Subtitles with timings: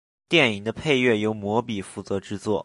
[0.27, 2.59] 电影的配乐由魔比负责制作。